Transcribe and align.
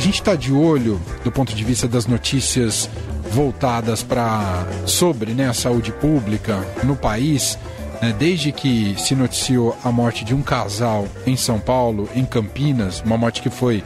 gente 0.00 0.14
está 0.14 0.34
de 0.34 0.52
olho 0.52 1.00
do 1.22 1.30
ponto 1.30 1.54
de 1.54 1.62
vista 1.62 1.86
das 1.86 2.06
notícias 2.06 2.88
voltadas 3.30 4.02
para 4.02 4.66
sobre 4.86 5.32
né, 5.32 5.48
a 5.48 5.52
saúde 5.52 5.92
pública 5.92 6.66
no 6.82 6.96
país. 6.96 7.58
Né, 8.00 8.14
desde 8.18 8.50
que 8.50 8.94
se 8.98 9.14
noticiou 9.14 9.76
a 9.84 9.92
morte 9.92 10.24
de 10.24 10.34
um 10.34 10.40
casal 10.40 11.06
em 11.26 11.36
São 11.36 11.60
Paulo, 11.60 12.08
em 12.14 12.24
Campinas, 12.24 13.02
uma 13.04 13.18
morte 13.18 13.42
que 13.42 13.50
foi 13.50 13.84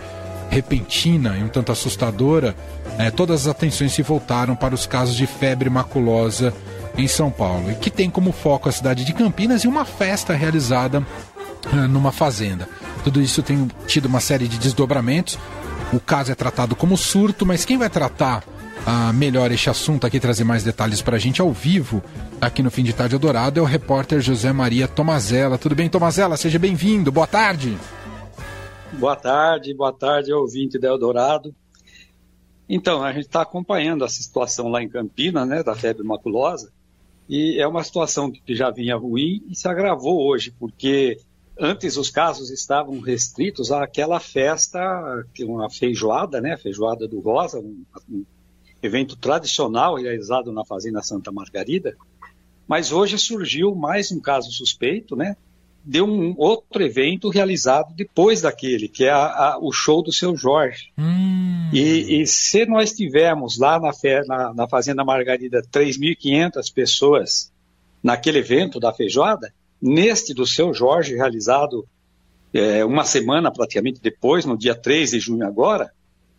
repentina 0.51 1.37
e 1.37 1.43
um 1.43 1.49
tanto 1.49 1.73
assustadora, 1.73 2.55
é, 2.97 3.11
todas 3.11 3.43
as 3.43 3.49
atenções 3.49 3.93
se 3.93 4.03
voltaram 4.03 4.55
para 4.55 4.73
os 4.73 4.87
casos 4.87 5.17
de 5.17 5.27
febre 5.27 5.69
maculosa 5.69 6.55
em 6.97 7.09
São 7.09 7.29
Paulo, 7.29 7.73
e 7.73 7.75
que 7.75 7.91
tem 7.91 8.09
como 8.09 8.31
foco 8.31 8.69
a 8.69 8.73
cidade 8.73 9.05
de 9.05 9.13
Campinas 9.13 9.65
e 9.65 9.69
uma 9.69 9.85
festa 9.85 10.33
realizada 10.33 11.05
é, 11.73 11.89
numa 11.89 12.13
fazenda. 12.13 12.69
Tudo 13.03 13.21
isso 13.21 13.43
tem 13.43 13.69
tido 13.89 14.07
uma 14.07 14.21
série 14.21 14.47
de 14.47 14.59
desdobramentos. 14.59 15.37
O 15.95 16.01
caso 16.01 16.33
é 16.33 16.35
tratado 16.35 16.75
como 16.75 16.97
surto, 16.97 17.47
mas 17.47 17.65
quem 17.65 17.79
vai 17.79 17.89
tratar 17.89 18.43
ah, 18.85 19.13
melhor 19.13 19.53
este 19.53 19.71
assunto 19.71 20.05
aqui, 20.05 20.19
trazer 20.19 20.43
mais 20.43 20.65
detalhes 20.65 21.01
para 21.01 21.15
a 21.15 21.19
gente 21.21 21.41
ao 21.41 21.53
vivo, 21.53 22.03
aqui 22.41 22.65
no 22.65 22.71
Fim 22.71 22.83
de 22.83 22.93
Tarde 22.93 23.15
Eldorado, 23.15 23.61
é 23.61 23.63
o 23.63 23.67
repórter 23.67 24.21
José 24.21 24.53
Maria 24.53 24.89
Tomazella. 24.89 25.57
Tudo 25.57 25.77
bem, 25.77 25.89
Tomazella? 25.89 26.37
Seja 26.37 26.59
bem-vindo. 26.59 27.13
Boa 27.13 27.29
tarde. 27.29 27.79
Boa 28.95 29.15
tarde, 29.15 29.73
boa 29.73 29.93
tarde, 29.93 30.33
ouvinte 30.33 30.81
da 30.81 30.89
Eldorado. 30.89 31.55
Então, 32.69 33.01
a 33.01 33.13
gente 33.13 33.27
está 33.27 33.43
acompanhando 33.43 34.05
essa 34.05 34.21
situação 34.21 34.69
lá 34.69 34.83
em 34.83 34.89
Campinas, 34.89 35.47
né, 35.47 35.63
da 35.63 35.77
febre 35.77 36.03
maculosa, 36.03 36.73
e 37.29 37.61
é 37.61 37.69
uma 37.69 37.85
situação 37.85 38.33
que 38.33 38.57
já 38.57 38.69
vinha 38.69 38.97
ruim 38.97 39.45
e 39.49 39.55
se 39.55 39.69
agravou 39.69 40.27
hoje, 40.27 40.53
porque 40.59 41.19
antes 41.59 41.97
os 41.97 42.11
casos 42.11 42.51
estavam 42.51 42.99
restritos 43.01 43.71
àquela 43.71 44.21
festa, 44.21 45.25
uma 45.41 45.71
feijoada, 45.71 46.41
né, 46.41 46.57
feijoada 46.57 47.07
do 47.07 47.21
Rosa, 47.21 47.59
um, 47.59 47.85
um 48.09 48.25
evento 48.83 49.17
tradicional 49.17 49.97
realizado 49.97 50.53
na 50.53 50.65
Fazenda 50.65 51.03
Santa 51.03 51.31
Margarida, 51.33 51.97
mas 52.67 52.93
hoje 52.93 53.19
surgiu 53.19 53.75
mais 53.75 54.11
um 54.11 54.21
caso 54.21 54.51
suspeito, 54.51 55.15
né, 55.15 55.37
de 55.85 56.01
um 56.01 56.35
outro 56.39 56.83
evento 56.83 57.29
realizado 57.29 57.95
depois 57.95 58.41
daquele, 58.41 58.89
que 58.89 59.05
é 59.05 59.11
a, 59.11 59.27
a, 59.27 59.59
o 59.61 59.71
show 59.71 60.03
do 60.03 60.13
seu 60.13 60.35
Jorge. 60.35 60.91
Hum. 60.99 61.71
E, 61.73 62.23
e, 62.23 62.27
se 62.27 62.65
nós 62.65 62.93
tivermos 62.93 63.59
lá 63.59 63.79
na, 63.79 63.91
na, 64.27 64.55
na 64.55 64.69
Fazenda 64.69 65.05
Margarida 65.05 65.63
3.500 65.63 66.73
pessoas 66.73 67.53
naquele 68.03 68.39
evento 68.39 68.81
da 68.81 68.93
feijoada, 68.93 69.53
neste 69.85 70.33
do 70.33 70.47
seu 70.47 70.73
Jorge, 70.73 71.15
realizado 71.15 71.87
é, 72.55 72.83
uma 72.87 73.05
semana 73.05 73.53
praticamente 73.53 74.01
depois, 74.01 74.47
no 74.47 74.57
dia 74.57 74.75
3 74.75 75.11
de 75.11 75.21
junho 75.21 75.47
agora, 75.47 75.93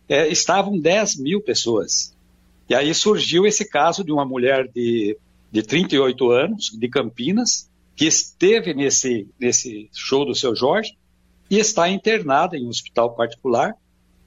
é, 0.08 0.26
estavam 0.26 0.76
10 0.76 1.20
mil 1.20 1.40
pessoas. 1.40 2.12
E 2.68 2.74
aí 2.74 2.92
surgiu 2.92 3.46
esse 3.46 3.64
caso 3.64 4.02
de 4.02 4.10
uma 4.10 4.24
mulher 4.24 4.66
de, 4.74 5.16
de 5.52 5.62
38 5.62 6.28
anos, 6.32 6.70
de 6.76 6.88
Campinas, 6.88 7.70
que 7.94 8.06
esteve 8.06 8.74
nesse, 8.74 9.28
nesse 9.38 9.88
show 9.94 10.24
do 10.24 10.34
seu 10.34 10.56
Jorge 10.56 10.96
e 11.48 11.60
está 11.60 11.88
internada 11.88 12.56
em 12.56 12.66
um 12.66 12.68
hospital 12.68 13.14
particular 13.14 13.74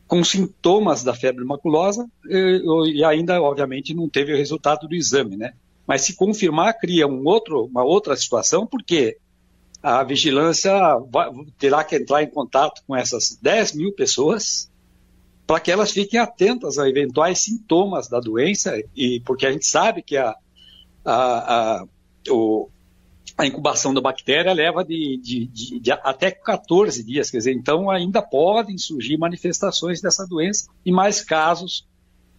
com 0.08 0.24
sintomas 0.24 1.04
da 1.04 1.14
febre 1.14 1.44
maculosa 1.44 2.08
e, 2.26 2.96
e 2.96 3.04
ainda, 3.04 3.42
obviamente, 3.42 3.94
não 3.94 4.08
teve 4.08 4.34
o 4.34 4.38
resultado 4.38 4.88
do 4.88 4.96
exame, 4.96 5.36
né? 5.36 5.54
Mas 5.90 6.04
se 6.04 6.16
confirmar, 6.16 6.78
cria 6.78 7.08
um 7.08 7.26
outro, 7.26 7.66
uma 7.66 7.84
outra 7.84 8.16
situação, 8.16 8.68
porque 8.68 9.18
a 9.82 10.04
vigilância 10.04 10.72
vai, 11.12 11.32
terá 11.58 11.84
que 11.84 11.96
entrar 11.96 12.22
em 12.22 12.30
contato 12.30 12.84
com 12.86 12.96
essas 12.96 13.36
10 13.42 13.74
mil 13.74 13.92
pessoas 13.94 14.70
para 15.48 15.60
que 15.60 15.72
elas 15.72 15.90
fiquem 15.90 16.20
atentas 16.20 16.78
a 16.78 16.88
eventuais 16.88 17.40
sintomas 17.40 18.08
da 18.08 18.20
doença, 18.20 18.80
e 18.96 19.20
porque 19.22 19.48
a 19.48 19.52
gente 19.52 19.66
sabe 19.66 20.04
que 20.04 20.16
a, 20.16 20.36
a, 21.04 21.80
a 21.82 21.86
o, 22.30 22.70
a 23.36 23.48
incubação 23.48 23.92
da 23.92 24.00
bactéria 24.00 24.54
leva 24.54 24.86
de, 24.86 25.18
de, 25.18 25.48
de, 25.48 25.80
de, 25.80 25.92
até 25.92 26.30
14 26.30 27.04
dias, 27.04 27.32
quer 27.32 27.38
dizer, 27.38 27.54
então 27.54 27.90
ainda 27.90 28.22
podem 28.22 28.78
surgir 28.78 29.18
manifestações 29.18 30.02
dessa 30.02 30.24
doença 30.28 30.70
e 30.86 30.92
mais 30.92 31.24
casos 31.24 31.89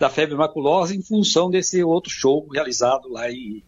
da 0.00 0.08
febre 0.08 0.34
maculosa 0.34 0.94
em 0.94 1.02
função 1.02 1.50
desse 1.50 1.84
outro 1.84 2.10
show 2.10 2.48
realizado 2.50 3.12
lá 3.12 3.30
em, 3.30 3.62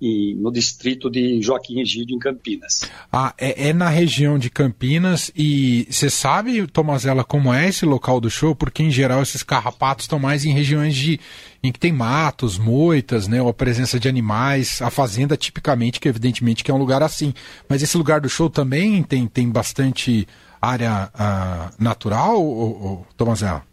e 0.00 0.34
no 0.34 0.50
distrito 0.50 1.10
de 1.10 1.42
Joaquim 1.42 1.80
Egídio, 1.80 2.16
em 2.16 2.18
Campinas. 2.18 2.82
Ah, 3.12 3.34
é, 3.36 3.68
é 3.68 3.72
na 3.72 3.88
região 3.88 4.38
de 4.38 4.48
Campinas 4.48 5.30
e 5.36 5.86
você 5.90 6.08
sabe, 6.08 6.66
Tomazella, 6.66 7.22
como 7.22 7.52
é 7.52 7.68
esse 7.68 7.84
local 7.84 8.20
do 8.20 8.30
show? 8.30 8.54
Porque 8.54 8.82
em 8.82 8.90
geral 8.90 9.22
esses 9.22 9.42
carrapatos 9.42 10.04
estão 10.04 10.18
mais 10.18 10.44
em 10.44 10.52
regiões 10.52 10.94
de 10.94 11.18
em 11.62 11.70
que 11.70 11.78
tem 11.78 11.92
matos, 11.92 12.56
moitas, 12.56 13.28
né, 13.28 13.42
ou 13.42 13.48
a 13.48 13.54
presença 13.54 14.00
de 14.00 14.08
animais, 14.08 14.80
a 14.80 14.88
fazenda 14.88 15.36
tipicamente, 15.36 16.00
que 16.00 16.08
evidentemente 16.08 16.64
que 16.64 16.70
é 16.70 16.74
um 16.74 16.78
lugar 16.78 17.02
assim. 17.02 17.34
Mas 17.68 17.82
esse 17.82 17.98
lugar 17.98 18.20
do 18.22 18.30
show 18.30 18.48
também 18.48 19.02
tem, 19.02 19.26
tem 19.26 19.50
bastante 19.50 20.26
área 20.60 21.10
uh, 21.14 21.82
natural, 21.82 22.42
ou, 22.44 22.82
ou? 22.82 23.06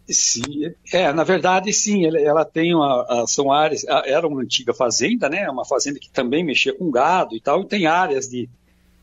Sim, 0.08 0.72
é, 0.92 1.12
na 1.12 1.22
verdade 1.22 1.72
sim, 1.72 2.06
ela, 2.06 2.18
ela 2.18 2.44
tem 2.44 2.74
uma, 2.74 3.24
são 3.26 3.52
áreas, 3.52 3.84
era 3.84 4.26
uma 4.26 4.40
antiga 4.40 4.72
fazenda, 4.72 5.28
né, 5.28 5.48
uma 5.50 5.66
fazenda 5.66 5.98
que 5.98 6.08
também 6.08 6.42
mexia 6.42 6.74
com 6.74 6.90
gado 6.90 7.36
e 7.36 7.40
tal, 7.40 7.60
e 7.60 7.66
tem 7.66 7.86
áreas 7.86 8.26
de, 8.26 8.48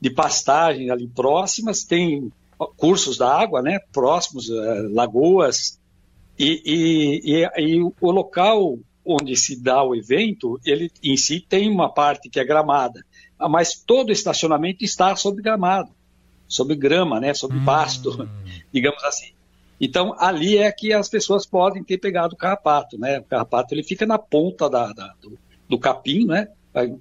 de 0.01 0.09
pastagem 0.09 0.89
ali 0.89 1.07
próximas, 1.07 1.83
tem 1.83 2.31
cursos 2.75 3.17
da 3.17 3.31
água, 3.31 3.61
né, 3.61 3.79
próximos, 3.93 4.49
uh, 4.49 4.89
lagoas, 4.91 5.79
e, 6.39 6.61
e, 6.65 7.43
e, 7.43 7.77
e, 7.77 7.81
o 7.81 8.11
local 8.11 8.79
onde 9.05 9.35
se 9.35 9.61
dá 9.61 9.83
o 9.83 9.95
evento, 9.95 10.59
ele 10.65 10.91
em 11.03 11.15
si 11.15 11.39
tem 11.39 11.69
uma 11.69 11.93
parte 11.93 12.29
que 12.29 12.39
é 12.39 12.43
gramada, 12.43 13.05
mas 13.39 13.75
todo 13.75 14.11
estacionamento 14.11 14.83
está 14.83 15.15
sob 15.15 15.39
gramado 15.41 15.94
sobre 16.47 16.75
grama, 16.75 17.19
né, 17.19 17.33
sobre 17.33 17.57
hum. 17.57 17.65
pasto, 17.65 18.29
digamos 18.71 19.03
assim. 19.03 19.35
Então, 19.79 20.15
ali 20.17 20.57
é 20.57 20.71
que 20.71 20.93
as 20.93 21.09
pessoas 21.09 21.45
podem 21.45 21.83
ter 21.83 21.97
pegado 21.97 22.33
o 22.33 22.37
carrapato, 22.37 22.97
né? 22.97 23.19
O 23.19 23.23
carrapato 23.23 23.73
ele 23.73 23.83
fica 23.83 24.05
na 24.05 24.17
ponta 24.17 24.69
da, 24.69 24.93
da 24.93 25.13
do, 25.21 25.37
do, 25.67 25.77
capim, 25.77 26.25
né? 26.25 26.47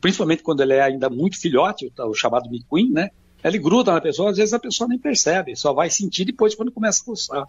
Principalmente 0.00 0.42
quando 0.42 0.60
ele 0.60 0.72
é 0.72 0.82
ainda 0.82 1.08
muito 1.08 1.40
filhote, 1.40 1.92
o, 1.96 2.14
chamado 2.14 2.50
miquim, 2.50 2.90
né? 2.90 3.10
Ele 3.44 3.58
gruda 3.58 3.92
na 3.92 4.00
pessoa, 4.00 4.30
às 4.30 4.38
vezes 4.38 4.54
a 4.54 4.58
pessoa 4.58 4.88
nem 4.88 4.98
percebe, 4.98 5.54
só 5.54 5.72
vai 5.72 5.88
sentir 5.88 6.24
depois 6.24 6.54
quando 6.54 6.72
começa 6.72 7.02
a 7.02 7.04
coçar. 7.04 7.44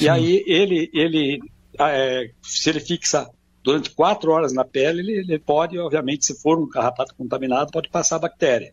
E 0.00 0.08
aí 0.08 0.42
ele, 0.46 0.90
ele 0.94 1.40
é, 1.78 2.30
se 2.42 2.70
ele 2.70 2.80
fixa 2.80 3.28
durante 3.62 3.90
quatro 3.90 4.30
horas 4.30 4.52
na 4.52 4.64
pele, 4.64 5.00
ele, 5.00 5.18
ele, 5.18 5.38
pode, 5.38 5.78
obviamente, 5.78 6.24
se 6.24 6.40
for 6.40 6.58
um 6.58 6.68
carrapato 6.68 7.14
contaminado, 7.14 7.72
pode 7.72 7.88
passar 7.88 8.16
a 8.16 8.20
bactéria. 8.20 8.72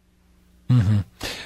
Uhum. 0.69 1.03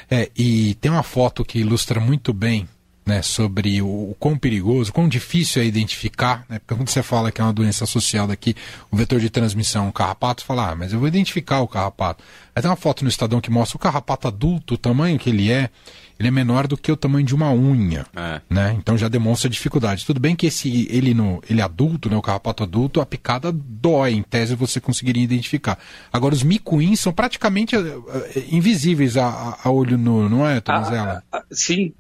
É, 0.10 0.30
e 0.36 0.76
tem 0.76 0.92
uma 0.92 1.04
foto 1.04 1.44
que 1.44 1.60
ilustra 1.60 2.00
muito 2.00 2.34
bem 2.34 2.68
né, 3.06 3.22
sobre 3.22 3.82
o, 3.82 3.86
o 3.86 4.16
quão 4.20 4.38
perigoso, 4.38 4.92
quão 4.92 5.08
difícil 5.08 5.62
é 5.62 5.66
identificar, 5.66 6.46
né, 6.50 6.60
porque 6.60 6.76
quando 6.76 6.90
você 6.90 7.04
fala 7.04 7.32
que 7.32 7.40
é 7.40 7.44
uma 7.44 7.54
doença 7.54 7.84
associada 7.84 8.34
aqui, 8.34 8.56
o 8.90 8.98
vetor 8.98 9.20
de 9.20 9.30
transmissão, 9.30 9.88
o 9.88 9.94
carrapato, 9.94 10.42
você 10.42 10.48
fala, 10.48 10.72
ah, 10.72 10.76
mas 10.76 10.92
eu 10.92 11.00
vou 11.00 11.08
identificar 11.08 11.62
o 11.62 11.68
carrapato. 11.68 12.24
Aí 12.56 12.62
tem 12.62 12.70
uma 12.70 12.78
foto 12.78 13.04
no 13.04 13.10
Estadão 13.10 13.40
que 13.40 13.52
mostra 13.52 13.78
o 13.78 13.80
carrapato 13.80 14.28
adulto, 14.28 14.74
o 14.74 14.78
tamanho 14.78 15.20
que 15.20 15.30
ele 15.30 15.52
é, 15.52 15.70
ele 16.18 16.30
é 16.30 16.32
menor 16.32 16.66
do 16.66 16.78
que 16.78 16.92
o 16.92 16.96
tamanho 16.96 17.26
de 17.26 17.36
uma 17.36 17.52
unha, 17.52 18.06
é. 18.16 18.42
né? 18.50 18.76
Então 18.80 18.98
já 18.98 19.10
demonstra 19.10 19.50
dificuldade. 19.50 20.06
Tudo 20.06 20.20
bem 20.20 20.36
que 20.36 20.48
esse 20.48 20.88
ele 20.90 21.14
no 21.14 21.44
ele 21.50 21.62
adulto, 21.62 22.10
né, 22.10 22.16
o 22.16 22.22
carrapato 22.22 22.64
adulto, 22.64 23.02
a 23.02 23.06
picada 23.06 23.52
dói, 23.52 24.14
em 24.14 24.24
tese 24.24 24.56
você 24.56 24.80
conseguiria 24.80 25.24
identificar. 25.24 25.78
Agora 26.12 26.34
os 26.34 26.44
micuins 26.44 27.02
são 27.02 27.12
praticamente 27.12 27.76
uh, 27.76 28.06
invisíveis 28.50 29.18
a, 29.18 29.60
a, 29.62 29.70
olho 29.70 29.98
nu, 29.98 30.30
não 30.30 30.48
é, 30.48 30.62
Tomazella? 30.62 31.22
Ah, 31.30 31.40
ah, 31.40 31.44
sim, 31.52 31.94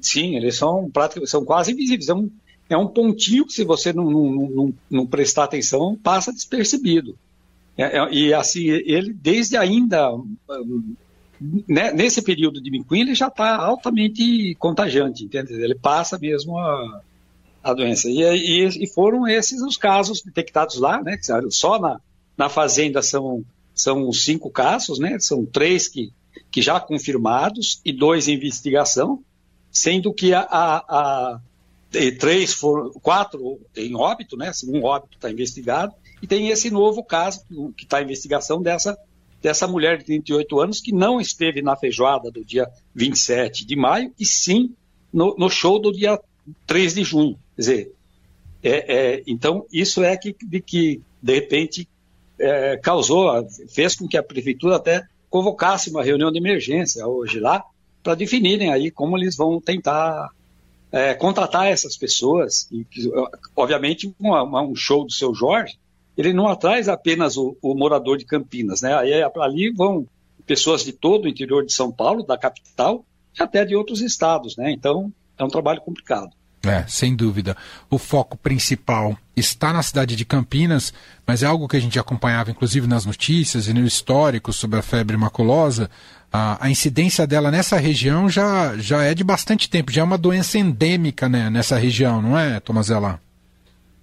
sim, 0.00 0.36
eles 0.36 0.56
são 0.56 0.90
são 1.24 1.44
quase 1.44 1.72
invisíveis. 1.72 2.08
É 2.08 2.14
um, 2.14 2.30
é 2.68 2.76
um 2.76 2.86
pontinho 2.86 3.46
que 3.46 3.52
se 3.52 3.64
você 3.64 3.92
não, 3.92 4.10
não, 4.10 4.30
não, 4.30 4.74
não 4.90 5.06
prestar 5.06 5.44
atenção 5.44 5.96
passa 5.96 6.32
despercebido. 6.32 7.16
É, 7.76 7.98
é, 7.98 8.12
e 8.12 8.34
assim 8.34 8.68
ele 8.68 9.12
desde 9.12 9.56
ainda 9.56 10.12
né, 11.66 11.92
nesse 11.92 12.20
período 12.20 12.60
de 12.60 12.70
Minquim, 12.70 13.00
ele 13.00 13.14
já 13.14 13.28
está 13.28 13.56
altamente 13.56 14.54
contagiante, 14.58 15.24
entende? 15.24 15.54
Ele 15.54 15.74
passa 15.74 16.18
mesmo 16.18 16.58
a, 16.58 17.00
a 17.62 17.72
doença. 17.72 18.08
E, 18.08 18.20
e, 18.20 18.84
e, 18.84 18.86
foram 18.88 19.26
esses 19.26 19.62
os 19.62 19.76
casos 19.76 20.22
detectados 20.22 20.78
lá, 20.78 21.02
né? 21.02 21.18
Só 21.48 21.78
na, 21.78 21.98
na 22.36 22.48
fazenda 22.50 23.00
são, 23.00 23.42
são 23.74 24.12
cinco 24.12 24.50
casos, 24.50 24.98
né? 24.98 25.18
São 25.18 25.46
três 25.46 25.88
que, 25.88 26.12
que 26.50 26.60
já 26.60 26.78
confirmados 26.78 27.80
e 27.84 27.92
dois 27.92 28.28
em 28.28 28.34
investigação, 28.34 29.22
sendo 29.70 30.12
que 30.12 30.32
a, 30.34 30.40
a, 30.40 30.76
a 30.88 31.40
três 32.18 32.52
foram, 32.52 32.90
quatro 33.02 33.60
em 33.76 33.94
óbito, 33.94 34.36
né? 34.36 34.50
Um 34.66 34.84
óbito 34.84 35.16
está 35.16 35.30
investigado, 35.30 35.92
e 36.22 36.26
tem 36.26 36.48
esse 36.48 36.70
novo 36.70 37.02
caso 37.02 37.44
que 37.76 37.84
está 37.84 38.00
em 38.00 38.04
investigação 38.04 38.62
dessa 38.62 38.96
dessa 39.42 39.66
mulher 39.66 39.96
de 39.96 40.04
38 40.04 40.60
anos 40.60 40.80
que 40.82 40.92
não 40.92 41.18
esteve 41.18 41.62
na 41.62 41.74
feijoada 41.74 42.30
do 42.30 42.44
dia 42.44 42.68
27 42.94 43.64
de 43.64 43.74
maio, 43.74 44.12
e 44.18 44.26
sim 44.26 44.74
no, 45.10 45.34
no 45.38 45.48
show 45.48 45.78
do 45.78 45.90
dia 45.90 46.20
3 46.66 46.94
de 46.94 47.04
junho. 47.04 47.38
Quer 47.56 47.62
dizer, 47.62 47.92
É, 48.62 48.70
é, 48.94 49.22
então, 49.26 49.64
isso 49.72 50.02
é 50.02 50.14
que, 50.16 50.36
de 50.42 50.60
que 50.60 51.00
de 51.22 51.34
repente, 51.34 51.88
é, 52.38 52.76
causou, 52.76 53.46
fez 53.68 53.96
com 53.96 54.06
que 54.06 54.16
a 54.16 54.22
prefeitura 54.22 54.76
até 54.76 55.06
convocasse 55.28 55.90
uma 55.90 56.02
reunião 56.02 56.30
de 56.30 56.38
emergência 56.38 57.06
hoje 57.06 57.38
lá, 57.38 57.64
para 58.02 58.14
definirem 58.14 58.72
aí 58.72 58.90
como 58.90 59.16
eles 59.16 59.36
vão 59.36 59.60
tentar 59.60 60.30
é, 60.92 61.14
contratar 61.14 61.66
essas 61.66 61.96
pessoas. 61.96 62.68
E, 62.70 62.86
obviamente, 63.54 64.14
um 64.20 64.74
show 64.74 65.04
do 65.04 65.12
seu 65.12 65.34
Jorge, 65.34 65.78
ele 66.16 66.32
não 66.32 66.48
atrai 66.48 66.82
apenas 66.88 67.36
o, 67.36 67.56
o 67.62 67.74
morador 67.74 68.18
de 68.18 68.24
Campinas, 68.24 68.82
né? 68.82 68.94
Aí, 68.94 69.12
ali 69.36 69.70
vão 69.70 70.06
pessoas 70.46 70.84
de 70.84 70.92
todo 70.92 71.24
o 71.24 71.28
interior 71.28 71.64
de 71.64 71.72
São 71.72 71.92
Paulo, 71.92 72.24
da 72.24 72.36
capital, 72.36 73.04
e 73.38 73.42
até 73.42 73.64
de 73.64 73.76
outros 73.76 74.00
estados, 74.00 74.56
né? 74.56 74.70
Então, 74.72 75.12
é 75.38 75.44
um 75.44 75.48
trabalho 75.48 75.80
complicado. 75.80 76.32
É, 76.62 76.84
sem 76.86 77.16
dúvida. 77.16 77.56
O 77.88 77.96
foco 77.96 78.36
principal 78.36 79.16
está 79.34 79.72
na 79.72 79.82
cidade 79.82 80.14
de 80.14 80.26
Campinas, 80.26 80.92
mas 81.26 81.42
é 81.42 81.46
algo 81.46 81.66
que 81.66 81.76
a 81.76 81.80
gente 81.80 81.98
acompanhava, 81.98 82.50
inclusive, 82.50 82.86
nas 82.86 83.06
notícias 83.06 83.66
e 83.66 83.72
no 83.72 83.86
histórico 83.86 84.52
sobre 84.52 84.78
a 84.78 84.82
febre 84.82 85.16
maculosa. 85.16 85.90
A, 86.30 86.66
a 86.66 86.70
incidência 86.70 87.26
dela 87.26 87.50
nessa 87.50 87.78
região 87.78 88.28
já, 88.28 88.76
já 88.76 89.02
é 89.02 89.14
de 89.14 89.24
bastante 89.24 89.70
tempo, 89.70 89.90
já 89.90 90.02
é 90.02 90.04
uma 90.04 90.18
doença 90.18 90.58
endêmica 90.58 91.28
né, 91.28 91.48
nessa 91.48 91.78
região, 91.78 92.20
não 92.20 92.38
é, 92.38 92.60
Tomazella? 92.60 93.20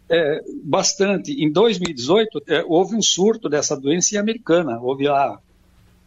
É, 0.10 0.42
bastante. 0.64 1.34
Em 1.34 1.52
2018, 1.52 2.44
é, 2.48 2.64
houve 2.66 2.96
um 2.96 3.02
surto 3.02 3.48
dessa 3.48 3.80
doença 3.80 4.16
em 4.16 4.18
Americana. 4.18 4.80
Houve 4.80 5.08
lá 5.08 5.40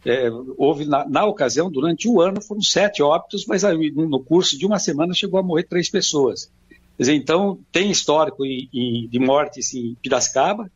é, 0.05 0.29
houve 0.57 0.85
na, 0.85 1.07
na, 1.07 1.25
ocasião, 1.25 1.69
durante 1.69 2.07
um 2.09 2.19
ano, 2.19 2.41
foram 2.41 2.61
sete 2.61 3.03
óbitos, 3.03 3.45
mas 3.45 3.63
aí, 3.63 3.91
no 3.91 4.19
curso 4.19 4.57
de 4.57 4.65
uma 4.65 4.79
semana 4.79 5.13
chegou 5.13 5.39
a 5.39 5.43
morrer 5.43 5.63
três 5.63 5.89
pessoas. 5.89 6.51
Dizer, 6.97 7.13
então, 7.13 7.59
tem 7.71 7.91
histórico 7.91 8.45
em, 8.45 8.67
em, 8.73 9.07
de 9.07 9.19
mortes 9.19 9.73
em 9.73 9.95
Piracicaba, 10.01 10.71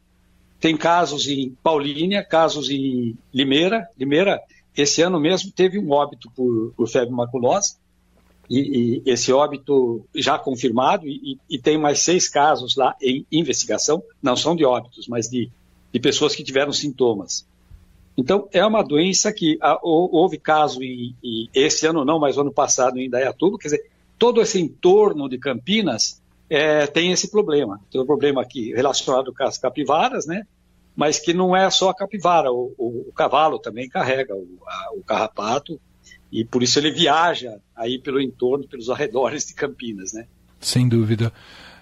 tem 0.60 0.77
casos 0.77 1.27
em 1.27 1.56
Paulínia, 1.62 2.24
casos 2.24 2.69
em 2.69 3.18
Limeira. 3.33 3.88
Limeira, 3.98 4.42
esse 4.75 5.01
ano 5.01 5.19
mesmo, 5.19 5.51
teve 5.51 5.80
um 5.80 5.92
óbito 5.92 6.30
por, 6.36 6.74
por 6.75 6.88
febre 6.88 7.13
maculosa, 7.13 7.75
e, 8.50 9.01
e, 9.06 9.12
esse 9.12 9.33
óbito 9.33 10.06
já 10.13 10.38
confirmado, 10.38 11.07
e, 11.07 11.38
e, 11.50 11.57
tem 11.57 11.77
mais 11.77 12.00
seis 12.00 12.30
casos 12.30 12.75
lá 12.75 12.95
em 13.01 13.25
investigação, 13.31 14.04
não 14.22 14.36
são 14.36 14.56
de 14.56 14.63
óbitos, 14.63 15.07
mas 15.07 15.27
de, 15.27 15.50
de 15.92 16.00
pessoas 16.00 16.36
que 16.36 16.44
tiveram 16.44 16.72
sintomas. 16.72 17.45
Então, 18.17 18.47
é 18.53 18.65
uma 18.65 18.81
doença 18.81 19.31
que 19.33 19.57
a, 19.62 19.77
houve 19.81 20.38
caso, 20.38 20.81
e, 20.81 21.50
esse 21.53 21.85
ano 21.85 22.06
não, 22.06 22.19
mas 22.19 22.38
ano 22.38 22.51
passado 22.51 22.97
em 22.97 23.07
Indaiatuba, 23.07 23.57
quer 23.57 23.67
dizer, 23.67 23.91
todo 24.17 24.41
esse 24.41 24.59
entorno 24.59 25.27
de 25.27 25.38
Campinas 25.38 26.21
é, 26.50 26.88
tem 26.88 27.12
esse 27.12 27.29
problema. 27.29 27.79
Tem 27.91 28.00
um 28.00 28.06
problema 28.06 28.41
aqui 28.41 28.73
relacionado 28.73 29.33
com 29.33 29.44
as 29.44 29.57
capivaras, 29.57 30.25
né? 30.25 30.45
Mas 30.95 31.19
que 31.19 31.33
não 31.33 31.56
é 31.56 31.69
só 31.69 31.89
a 31.89 31.95
capivara, 31.95 32.51
o, 32.51 32.73
o, 32.77 33.09
o 33.09 33.12
cavalo 33.13 33.59
também 33.59 33.89
carrega 33.89 34.33
o, 34.33 34.47
a, 34.65 34.94
o, 34.94 35.03
carrapato 35.03 35.79
e 36.31 36.45
por 36.45 36.63
isso 36.63 36.79
ele 36.79 36.91
viaja 36.91 37.59
aí 37.75 38.00
pelo 38.00 38.21
entorno, 38.21 38.65
pelos 38.65 38.89
arredores 38.89 39.45
de 39.45 39.53
Campinas, 39.53 40.13
né? 40.13 40.25
Sem 40.62 40.88
dúvida. 40.88 41.33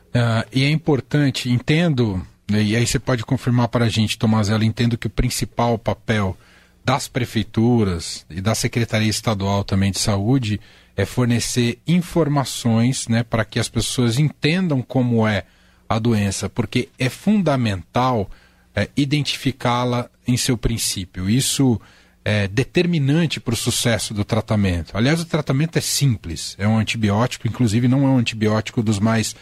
Uh, 0.10 0.50
e 0.52 0.64
é 0.64 0.70
importante, 0.70 1.50
entendo 1.50 2.26
e 2.50 2.76
aí 2.76 2.86
você 2.86 3.00
pode 3.00 3.24
confirmar 3.24 3.68
para 3.70 3.86
a 3.86 3.90
gente, 3.90 4.18
Tomazella, 4.18 4.66
entendo 4.66 4.98
que 4.98 5.08
o 5.08 5.10
principal 5.10 5.78
papel 5.78 6.38
das 6.84 7.08
prefeituras 7.08 8.26
e 8.30 8.42
da 8.42 8.54
Secretaria 8.54 9.10
Estadual 9.10 9.64
também 9.64 9.92
de 9.92 10.00
Saúde 10.00 10.60
é 10.96 11.06
fornecer 11.06 11.80
informações 11.88 13.08
né, 13.08 13.24
para 13.24 13.46
que 13.46 13.60
as 13.60 13.70
pessoas 13.70 14.20
entendam 14.20 14.82
como 14.82 15.26
é 15.26 15.46
a 15.88 15.98
doença, 15.98 16.50
porque 16.50 16.90
é 17.00 17.10
fundamental 17.10 18.30
é, 18.76 18.90
identificá-la 18.96 20.10
em 20.28 20.36
seu 20.38 20.58
princípio. 20.58 21.30
Isso 21.30 21.80
é 22.26 22.48
determinante 22.48 23.40
para 23.40 23.54
o 23.54 23.58
sucesso 23.58 24.14
do 24.14 24.24
tratamento. 24.24 24.96
Aliás, 24.98 25.22
o 25.22 25.26
tratamento 25.26 25.78
é 25.78 25.82
simples, 25.82 26.56
é 26.58 26.68
um 26.68 26.78
antibiótico, 26.78 27.48
inclusive 27.48 27.88
não 27.88 28.06
é 28.06 28.10
um 28.10 28.18
antibiótico 28.18 28.82
dos 28.82 29.00
mais 29.00 29.36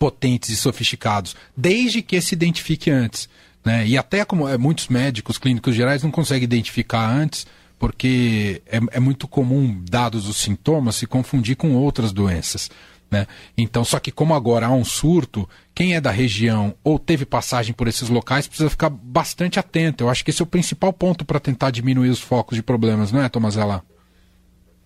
potentes 0.00 0.48
e 0.48 0.56
sofisticados, 0.56 1.36
desde 1.54 2.00
que 2.00 2.18
se 2.22 2.34
identifique 2.34 2.90
antes. 2.90 3.28
Né? 3.62 3.86
E 3.86 3.98
até 3.98 4.24
como 4.24 4.48
é, 4.48 4.56
muitos 4.56 4.88
médicos 4.88 5.36
clínicos 5.36 5.74
gerais 5.74 6.02
não 6.02 6.10
conseguem 6.10 6.44
identificar 6.44 7.06
antes, 7.06 7.46
porque 7.78 8.62
é, 8.66 8.80
é 8.92 8.98
muito 8.98 9.28
comum, 9.28 9.78
dados 9.88 10.26
os 10.26 10.38
sintomas, 10.38 10.96
se 10.96 11.06
confundir 11.06 11.54
com 11.54 11.74
outras 11.74 12.12
doenças. 12.12 12.70
Né? 13.10 13.26
Então, 13.58 13.84
só 13.84 13.98
que 13.98 14.10
como 14.10 14.32
agora 14.32 14.68
há 14.68 14.72
um 14.72 14.84
surto, 14.86 15.46
quem 15.74 15.94
é 15.94 16.00
da 16.00 16.10
região 16.10 16.74
ou 16.82 16.98
teve 16.98 17.26
passagem 17.26 17.74
por 17.74 17.86
esses 17.86 18.08
locais 18.08 18.48
precisa 18.48 18.70
ficar 18.70 18.88
bastante 18.88 19.58
atento. 19.58 20.04
Eu 20.04 20.08
acho 20.08 20.24
que 20.24 20.30
esse 20.30 20.40
é 20.40 20.44
o 20.44 20.46
principal 20.46 20.94
ponto 20.94 21.26
para 21.26 21.38
tentar 21.38 21.70
diminuir 21.70 22.08
os 22.08 22.20
focos 22.20 22.56
de 22.56 22.62
problemas, 22.62 23.12
não 23.12 23.22
é, 23.22 23.28
Tomazella? 23.28 23.84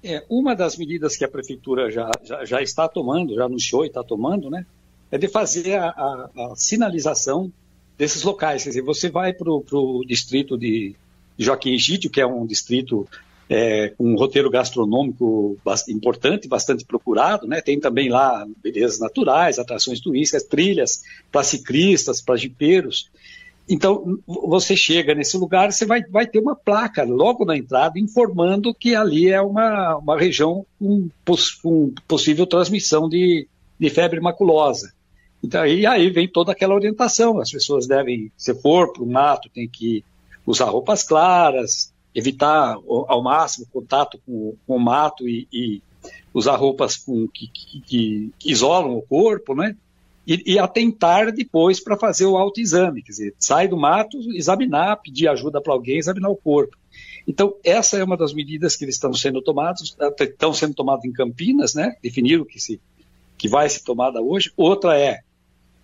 É, 0.02 0.24
uma 0.28 0.56
das 0.56 0.76
medidas 0.76 1.16
que 1.16 1.24
a 1.24 1.28
prefeitura 1.28 1.88
já, 1.88 2.10
já, 2.24 2.44
já 2.44 2.60
está 2.60 2.88
tomando, 2.88 3.34
já 3.34 3.44
anunciou 3.44 3.84
e 3.84 3.88
está 3.88 4.02
tomando, 4.02 4.50
né, 4.50 4.66
é 5.14 5.18
de 5.18 5.28
fazer 5.28 5.76
a, 5.76 5.90
a, 5.90 6.30
a 6.34 6.56
sinalização 6.56 7.52
desses 7.96 8.24
locais. 8.24 8.64
Quer 8.64 8.70
dizer, 8.70 8.82
você 8.82 9.08
vai 9.08 9.32
para 9.32 9.48
o 9.48 10.04
distrito 10.04 10.58
de 10.58 10.96
Joaquim 11.38 11.72
Egídio, 11.72 12.10
que 12.10 12.20
é 12.20 12.26
um 12.26 12.44
distrito 12.44 13.06
é, 13.48 13.90
com 13.90 14.12
um 14.12 14.16
roteiro 14.16 14.50
gastronômico 14.50 15.56
importante, 15.88 16.48
bastante 16.48 16.84
procurado, 16.84 17.46
né? 17.46 17.60
Tem 17.60 17.78
também 17.78 18.08
lá 18.08 18.44
belezas 18.60 18.98
naturais, 18.98 19.56
atrações 19.56 20.00
turísticas, 20.00 20.42
trilhas 20.42 21.02
para 21.30 21.44
ciclistas, 21.44 22.20
para 22.20 22.34
jipeiros. 22.34 23.08
Então, 23.68 24.18
você 24.26 24.74
chega 24.74 25.14
nesse 25.14 25.36
lugar, 25.36 25.70
você 25.70 25.86
vai, 25.86 26.02
vai 26.02 26.26
ter 26.26 26.40
uma 26.40 26.56
placa 26.56 27.04
logo 27.04 27.44
na 27.44 27.56
entrada 27.56 28.00
informando 28.00 28.74
que 28.74 28.96
ali 28.96 29.30
é 29.30 29.40
uma, 29.40 29.96
uma 29.96 30.18
região 30.18 30.66
com, 30.76 31.08
com 31.62 31.94
possível 32.08 32.48
transmissão 32.48 33.08
de, 33.08 33.46
de 33.78 33.90
febre 33.90 34.20
maculosa. 34.20 34.92
Então, 35.44 35.66
e 35.66 35.84
aí 35.86 36.08
vem 36.08 36.26
toda 36.26 36.52
aquela 36.52 36.74
orientação. 36.74 37.38
As 37.38 37.50
pessoas 37.50 37.86
devem, 37.86 38.32
se 38.34 38.54
for 38.54 38.90
para 38.94 39.02
o 39.02 39.06
mato, 39.06 39.50
tem 39.50 39.68
que 39.68 40.02
usar 40.46 40.70
roupas 40.70 41.02
claras, 41.02 41.92
evitar 42.14 42.78
ao 42.88 43.22
máximo 43.22 43.66
contato 43.70 44.18
com, 44.24 44.56
com 44.66 44.76
o 44.76 44.80
mato 44.80 45.28
e, 45.28 45.46
e 45.52 45.82
usar 46.32 46.56
roupas 46.56 46.96
com, 46.96 47.28
que, 47.28 47.46
que, 47.48 48.32
que, 48.38 48.50
isolam 48.50 48.96
o 48.96 49.02
corpo, 49.02 49.54
né? 49.54 49.76
E, 50.26 50.54
e 50.54 50.58
atentar 50.58 51.30
depois 51.30 51.78
para 51.78 51.98
fazer 51.98 52.24
o 52.24 52.38
autoexame, 52.38 53.02
quer 53.02 53.12
dizer, 53.12 53.34
sai 53.38 53.68
do 53.68 53.76
mato, 53.76 54.16
examinar, 54.34 54.96
pedir 55.02 55.28
ajuda 55.28 55.60
para 55.60 55.74
alguém, 55.74 55.98
examinar 55.98 56.30
o 56.30 56.36
corpo. 56.36 56.74
Então, 57.28 57.54
essa 57.62 57.98
é 57.98 58.04
uma 58.04 58.16
das 58.16 58.32
medidas 58.32 58.76
que 58.76 58.86
eles 58.86 58.94
estão 58.94 59.12
sendo 59.12 59.42
tomados, 59.42 59.94
estão 60.18 60.54
sendo 60.54 60.72
tomadas 60.72 61.04
em 61.04 61.12
Campinas, 61.12 61.74
né? 61.74 61.96
Definiram 62.02 62.46
que, 62.46 62.58
se, 62.58 62.80
que 63.36 63.46
vai 63.46 63.68
ser 63.68 63.82
tomada 63.82 64.22
hoje. 64.22 64.50
Outra 64.56 64.98
é 64.98 65.20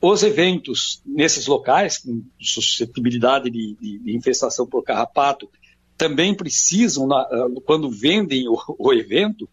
os 0.00 0.22
eventos 0.22 1.02
nesses 1.04 1.46
locais, 1.46 1.98
com 1.98 2.22
suscetibilidade 2.40 3.50
de, 3.50 3.76
de, 3.80 3.98
de 3.98 4.16
infestação 4.16 4.66
por 4.66 4.82
carrapato, 4.82 5.48
também 5.96 6.34
precisam, 6.34 7.06
na, 7.06 7.28
quando 7.66 7.90
vendem 7.90 8.48
o, 8.48 8.56
o 8.78 8.92
evento, 8.92 9.48